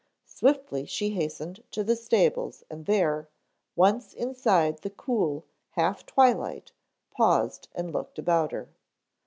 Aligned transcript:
Swiftly 0.25 0.83
she 0.87 1.11
hastened 1.11 1.63
to 1.69 1.83
the 1.83 1.95
stables 1.95 2.63
and 2.71 2.87
there, 2.87 3.29
once 3.75 4.15
inside 4.15 4.77
in 4.77 4.79
the 4.81 4.89
cool 4.89 5.45
half 5.73 6.07
twilight, 6.07 6.71
paused 7.11 7.67
and 7.75 7.93
looked 7.93 8.17
about 8.17 8.51
her. 8.51 8.69